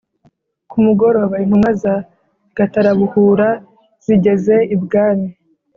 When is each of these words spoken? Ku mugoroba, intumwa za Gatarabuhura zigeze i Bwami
Ku 0.69 0.77
mugoroba, 0.85 1.35
intumwa 1.43 1.71
za 1.81 1.95
Gatarabuhura 2.57 3.49
zigeze 4.05 4.55
i 4.75 4.77
Bwami 4.83 5.29